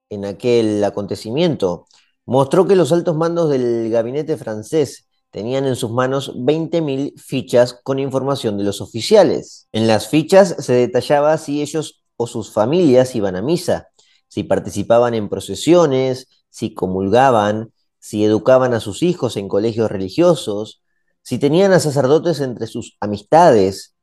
[0.10, 1.86] en aquel acontecimiento
[2.26, 8.00] mostró que los altos mandos del gabinete francés tenían en sus manos 20.000 fichas con
[8.00, 9.68] información de los oficiales.
[9.72, 13.90] En las fichas se detallaba si ellos o sus familias iban a misa,
[14.28, 17.72] si participaban en procesiones, si comulgaban,
[18.08, 20.82] si educaban a sus hijos en colegios religiosos,
[21.24, 23.98] si tenían a sacerdotes entre sus amistades,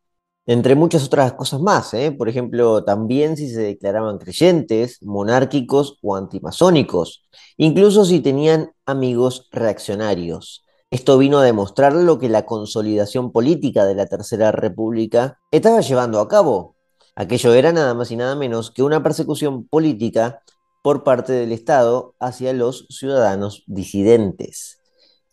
[0.45, 1.95] entre muchas otras cosas más.
[1.95, 2.13] ¿eh?
[2.13, 7.27] Por ejemplo, también si se declaraban creyentes, monárquicos o antimasónicos,
[7.57, 10.67] incluso si tenían amigos reaccionarios.
[10.91, 16.21] Esto vino a demostrar lo que la consolidación política de la Tercera República estaba llevando
[16.21, 16.77] a cabo.
[17.17, 20.43] Aquello era nada más y nada menos que una persecución política
[20.85, 24.83] por parte del Estado hacia los ciudadanos disidentes.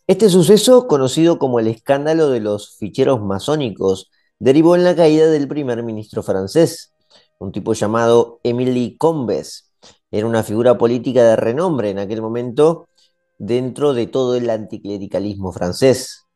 [0.06, 5.48] Este suceso, conocido como el escándalo de los ficheros masónicos, derivó en la caída del
[5.48, 6.94] primer ministro francés,
[7.38, 9.70] un tipo llamado Émile Combes.
[10.10, 12.88] Era una figura política de renombre en aquel momento
[13.36, 16.28] dentro de todo el anticlericalismo francés.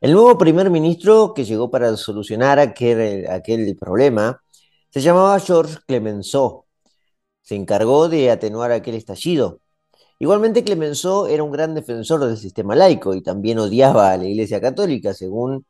[0.00, 4.42] El nuevo primer ministro que llegó para solucionar aquel, aquel problema
[4.90, 6.65] se llamaba Georges Clemenceau.
[7.46, 9.60] Se encargó de atenuar aquel estallido.
[10.18, 14.60] Igualmente Clemenceau era un gran defensor del sistema laico y también odiaba a la Iglesia
[14.60, 15.64] Católica, según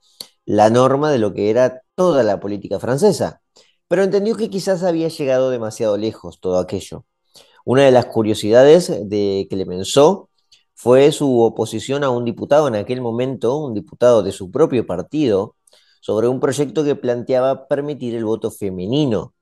[0.47, 3.43] la norma de lo que era toda la política francesa.
[3.89, 7.05] Pero entendió que quizás había llegado demasiado lejos todo aquello.
[7.67, 10.31] Una de las curiosidades de Clemenceau
[10.75, 15.57] fue su oposición a un diputado en aquel momento, un diputado de su propio partido,
[16.01, 19.35] sobre un proyecto que planteaba permitir el voto femenino.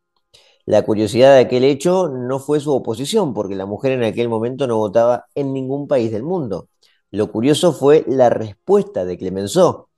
[0.66, 4.66] La curiosidad de aquel hecho no fue su oposición, porque la mujer en aquel momento
[4.66, 6.68] no votaba en ningún país del mundo.
[7.10, 9.88] Lo curioso fue la respuesta de Clemenceau.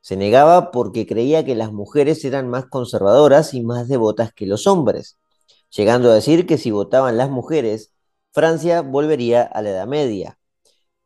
[0.00, 4.66] Se negaba porque creía que las mujeres eran más conservadoras y más devotas que los
[4.66, 5.18] hombres,
[5.70, 7.92] llegando a decir que si votaban las mujeres,
[8.32, 10.38] Francia volvería a la Edad Media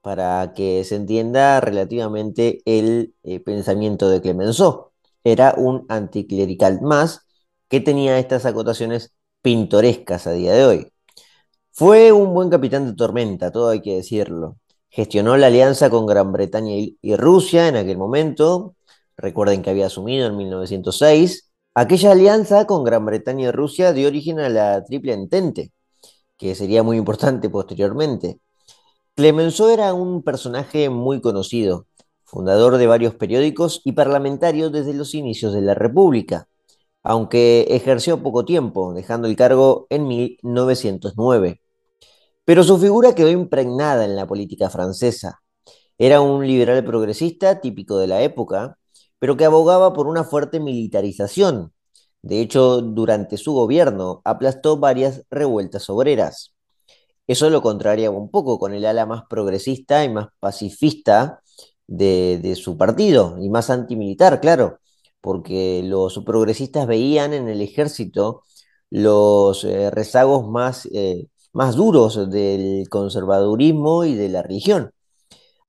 [0.00, 4.92] para que se entienda relativamente el eh, pensamiento de Clemenceau.
[5.24, 7.25] Era un anticlerical más
[7.68, 10.92] que tenía estas acotaciones pintorescas a día de hoy.
[11.72, 14.58] Fue un buen capitán de tormenta, todo hay que decirlo.
[14.88, 18.76] Gestionó la alianza con Gran Bretaña y Rusia en aquel momento.
[19.16, 21.50] Recuerden que había asumido en 1906.
[21.74, 25.72] Aquella alianza con Gran Bretaña y Rusia dio origen a la Triple Entente,
[26.38, 28.40] que sería muy importante posteriormente.
[29.14, 31.86] Clemenceau era un personaje muy conocido,
[32.24, 36.48] fundador de varios periódicos y parlamentario desde los inicios de la República,
[37.08, 41.60] aunque ejerció poco tiempo, dejando el cargo en 1909.
[42.44, 45.40] Pero su figura quedó impregnada en la política francesa.
[45.98, 48.78] Era un liberal progresista típico de la época,
[49.20, 51.72] pero que abogaba por una fuerte militarización.
[52.22, 56.54] De hecho, durante su gobierno aplastó varias revueltas obreras.
[57.28, 61.40] Eso lo contrariaba un poco con el ala más progresista y más pacifista
[61.86, 64.80] de, su partido, y más antimilitar, claro,
[65.26, 68.44] porque los progresistas veían en el ejército
[68.90, 74.92] los eh, rezagos más, eh, más duros del conservadurismo y de la religión.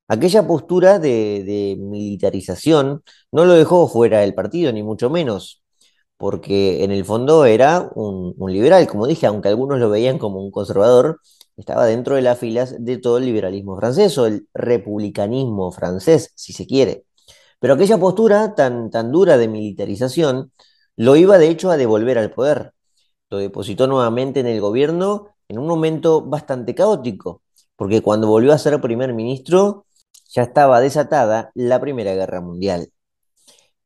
[0.08, 3.02] Aquella postura de, de, militarización
[3.32, 5.62] no lo dejó fuera del partido, ni mucho menos
[6.18, 10.50] porque en el fondo era un, liberal, como dije, aunque algunos lo veían como un
[10.52, 11.20] conservador,
[11.56, 16.52] estaba dentro de las filas de todo el liberalismo francés o el republicanismo francés, si
[16.52, 17.04] se quiere.
[17.60, 20.52] Pero aquella postura tan, tan dura de militarización
[20.96, 22.74] lo iba de hecho a devolver al poder.
[23.30, 27.42] Lo depositó nuevamente en el gobierno en un momento bastante caótico,
[27.76, 29.86] porque cuando volvió a ser primer ministro
[30.30, 32.92] ya estaba desatada la Primera Guerra Mundial.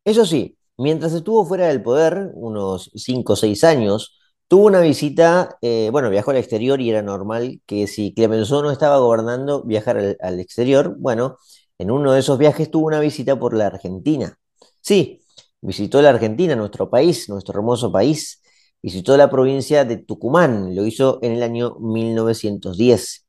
[0.04, 4.18] Eso sí, Mientras estuvo fuera del poder, unos 5 o 6 años,
[4.48, 8.70] tuvo una visita, eh, bueno, viajó al exterior y era normal que si Clemenceau no
[8.70, 10.96] estaba gobernando, viajar al, al, exterior.
[10.98, 11.38] Bueno,
[11.82, 14.38] en uno de esos viajes tuvo una visita por la Argentina.
[14.80, 15.20] Sí,
[15.60, 18.40] visitó la Argentina, nuestro país, nuestro hermoso país.
[18.80, 23.26] Visitó la provincia de Tucumán, lo hizo en el año 1910.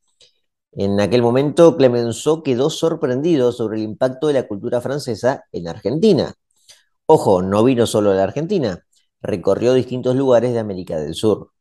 [0.74, 6.34] En aquel momento, Clemenceau quedó sorprendido sobre el impacto de la cultura francesa en Argentina.
[7.06, 8.86] Ojo, no vino solo a la Argentina,
[9.22, 11.52] recorrió distintos lugares de América del Sur.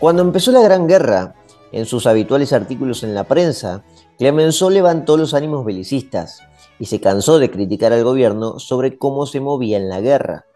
[0.00, 1.34] Cuando empezó la Gran Guerra,
[1.72, 3.82] en sus habituales artículos en la prensa,
[4.16, 6.40] Clemenceau levantó los ánimos belicistas
[6.78, 10.46] y se cansó de criticar al gobierno sobre cómo se movía en la guerra.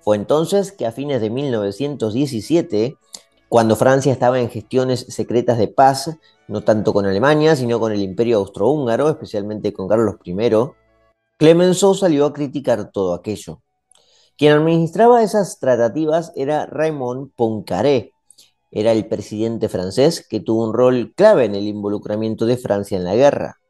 [0.00, 2.96] Fue entonces que a fines de 1917,
[3.50, 6.16] cuando Francia estaba en gestiones secretas de paz,
[6.48, 10.38] no tanto con Alemania, sino con el Imperio Austrohúngaro, especialmente con Carlos I,
[11.36, 13.60] Clemenceau salió a criticar todo aquello.
[14.38, 18.14] Quien administraba esas tratativas era Raymond Poincaré,
[18.70, 23.04] era el presidente francés que tuvo un rol clave en el involucramiento de Francia en
[23.04, 23.60] la guerra.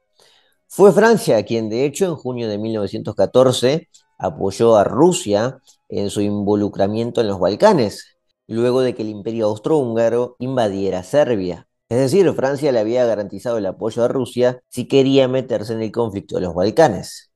[0.68, 3.88] Fue Francia quien, de hecho, en junio de 1914
[4.18, 8.16] apoyó a Rusia en su involucramiento en los Balcanes,
[8.47, 11.68] luego de que el imperio austrohúngaro invadiera Serbia.
[11.88, 15.92] Es decir, Francia le había garantizado el apoyo a Rusia si quería meterse en el
[15.92, 17.30] conflicto de los Balcanes.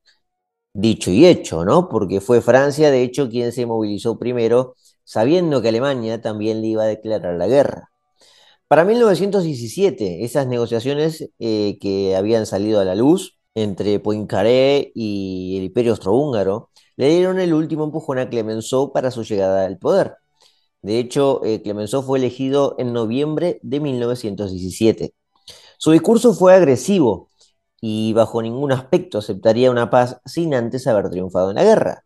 [0.73, 1.89] Dicho y hecho, ¿no?
[1.89, 4.75] Porque fue Francia, de hecho, quien se movilizó primero,
[5.11, 7.91] sabiendo que Alemania también le iba a declarar la guerra.
[8.69, 15.65] Para 1917, esas negociaciones eh, que habían salido a la luz entre Poincaré y el
[15.65, 20.15] Imperio Austrohúngaro le dieron el último empujón a Clemenceau para su llegada al poder.
[20.81, 25.13] De hecho, eh, Clemenceau fue elegido en noviembre de 1917.
[25.77, 27.29] Su discurso fue agresivo
[27.81, 32.05] y bajo ningún aspecto aceptaría una paz sin antes haber triunfado en la guerra.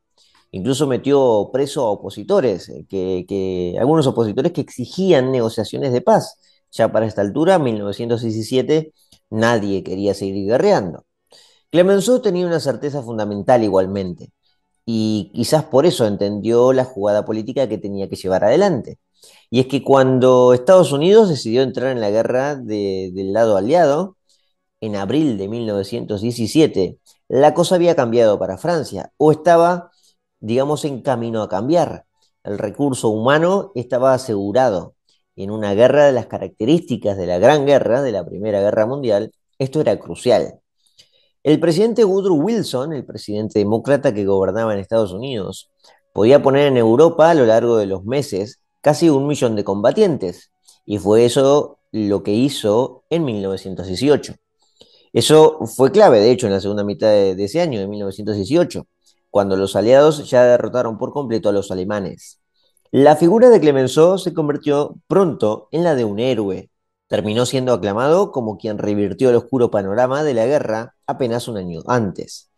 [0.56, 6.38] Incluso metió preso a opositores, eh, que, algunos opositores que exigían negociaciones de paz.
[6.72, 8.94] Ya para esta altura, 1917,
[9.30, 11.04] nadie quería seguir guerreando.
[11.72, 14.32] Clemenceau tenía una certeza fundamental igualmente,
[14.86, 19.00] y quizás por eso entendió la jugada política que tenía que llevar adelante.
[19.50, 24.18] Y es que cuando Estados Unidos decidió entrar en la guerra del lado aliado,
[24.82, 29.92] en abril de 1917, la cosa había cambiado para Francia, o estaba,
[30.40, 32.06] digamos, en camino a cambiar.
[32.44, 34.96] El recurso humano estaba asegurado.
[35.36, 39.34] En una guerra de las características de la Gran Guerra, de la Primera Guerra Mundial,
[39.60, 40.60] esto era crucial.
[41.44, 45.70] El presidente Woodrow Wilson, el presidente demócrata que gobernaba en Estados Unidos,
[46.14, 50.52] podía poner en Europa a lo largo de los meses casi un millón de combatientes,
[50.86, 54.36] y fue eso lo que hizo en 1918.
[55.14, 58.86] Eso fue clave, de hecho, en la segunda mitad de, ese año, de 1918,
[59.36, 62.40] cuando los aliados ya derrotaron por completo a los alemanes.
[62.90, 66.70] La figura de Clemenceau se convirtió pronto en la de un héroe.
[67.08, 71.82] Terminó siendo aclamado como quien revirtió el oscuro panorama de la guerra apenas un año
[71.86, 72.50] antes.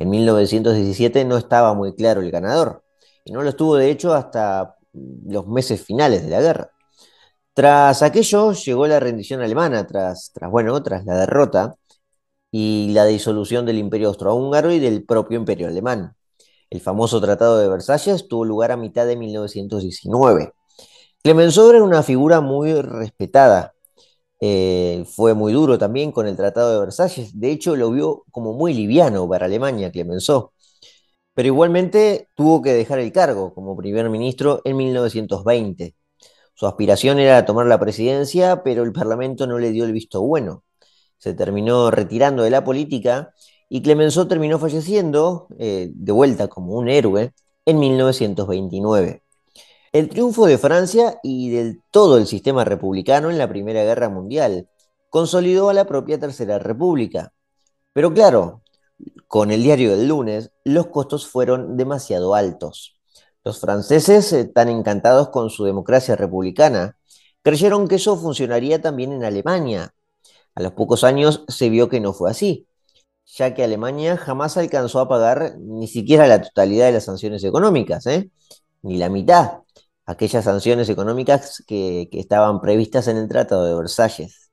[0.00, 2.82] En 1917 no estaba muy claro el ganador,
[3.24, 6.70] y no lo estuvo de hecho hasta los meses finales de la guerra.
[7.52, 11.76] Tras aquello llegó la rendición alemana, tras, tras, bueno, tras la derrota,
[12.50, 16.16] y la disolución del Imperio Austrohúngaro y del propio Imperio Alemán.
[16.74, 20.54] El famoso Tratado de Versalles tuvo lugar a mitad de 1919.
[21.22, 23.74] Clemenceau era una figura muy respetada.
[24.40, 27.38] Eh, fue muy duro también con el Tratado de Versalles.
[27.38, 30.50] De hecho, lo vio como muy liviano para Alemania, Clemenceau.
[31.34, 35.94] Pero igualmente tuvo que dejar el cargo como primer ministro en 1920.
[36.54, 40.64] Su aspiración era tomar la presidencia, pero el Parlamento no le dio el visto bueno
[41.24, 43.32] se terminó retirando de la política
[43.68, 47.32] y Clemenceau terminó falleciendo, eh, de vuelta como un héroe,
[47.66, 49.22] en 1929.
[49.92, 54.68] El triunfo de Francia y del todo el sistema republicano en la Primera Guerra Mundial
[55.08, 57.32] consolidó a la propia Tercera República.
[57.92, 58.62] Pero claro,
[59.28, 62.98] con el diario del lunes, los costos fueron demasiado altos.
[63.44, 66.96] Los franceses, eh, tan encantados con su democracia republicana,
[67.42, 69.94] creyeron que eso funcionaría también en Alemania,
[70.54, 72.66] a los pocos años se vio que no fue así,
[73.26, 78.06] ya que Alemania jamás alcanzó a pagar ni siquiera la totalidad de las sanciones económicas,
[78.06, 78.30] ¿eh?
[78.82, 79.60] ni la mitad,
[80.06, 84.50] aquellas sanciones económicas que, que estaban previstas en el Tratado de Versalles.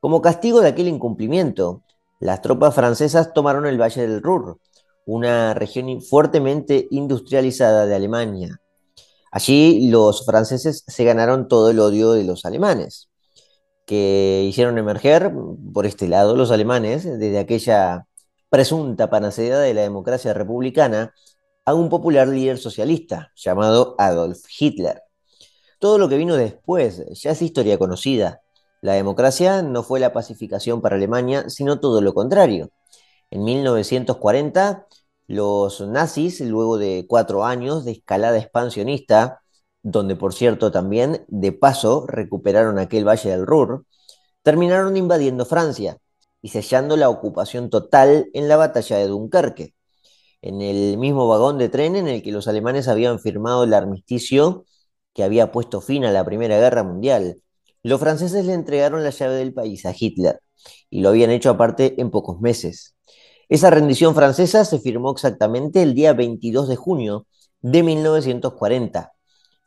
[0.00, 1.82] Como castigo de aquel incumplimiento,
[2.20, 4.58] las tropas francesas tomaron el Valle del Ruhr,
[5.04, 8.60] una región fuertemente industrializada de Alemania.
[9.30, 13.08] Allí los franceses se ganaron todo el odio de los alemanes
[13.86, 15.32] que hicieron emerger
[15.72, 18.06] por este lado los alemanes desde aquella
[18.50, 21.14] presunta panacea de la democracia republicana
[21.64, 25.02] a un popular líder socialista llamado Adolf Hitler.
[25.78, 28.40] Todo lo que vino después ya es historia conocida.
[28.82, 32.70] La democracia no fue la pacificación para Alemania, sino todo lo contrario.
[33.30, 34.86] En 1940,
[35.26, 39.42] los nazis, luego de cuatro años de escalada expansionista,
[39.88, 43.86] donde por cierto también de paso recuperaron aquel valle del Ruhr,
[44.42, 45.98] terminaron invadiendo Francia
[46.42, 49.74] y sellando la ocupación total en la batalla de Dunkerque,
[50.42, 54.64] en el mismo vagón de tren en el que los alemanes habían firmado el armisticio
[55.14, 57.40] que había puesto fin a la Primera Guerra Mundial.
[57.84, 60.40] Los franceses le entregaron la llave del país a Hitler
[60.90, 62.96] y lo habían hecho aparte en pocos meses.
[63.48, 67.28] Esa rendición francesa se firmó exactamente el día 22 de junio
[67.60, 69.12] de 1940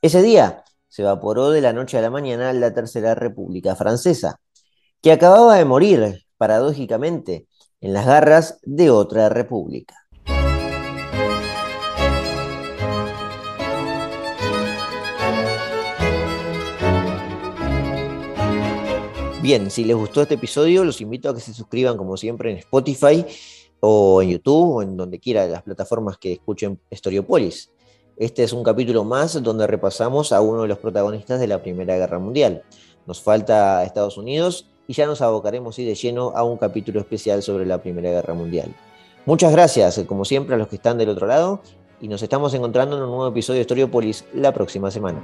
[0.02, 4.40] ese día se evaporó de la noche a la mañana la Tercera República Francesa,
[5.02, 7.48] que acababa de morir, paradójicamente,
[7.82, 9.96] en las garras de otra república.
[19.42, 22.58] Bien, si les gustó este episodio, los invito a que se suscriban como siempre en
[22.60, 23.26] Spotify
[23.82, 27.72] o en YouTube o en donde quiera las plataformas que escuchen Storiopolis.
[28.20, 31.96] Este es un capítulo más donde repasamos a uno de los protagonistas de la Primera
[31.96, 32.64] Guerra Mundial.
[33.06, 37.66] Nos falta Estados Unidos y ya nos abocaremos de lleno a un capítulo especial sobre
[37.66, 38.76] la Primera Guerra Mundial.
[39.26, 41.62] Muchas gracias, como siempre, a los que están del otro lado
[42.02, 45.24] y nos estamos encontrando en un nuevo episodio de Historiopolis la próxima semana.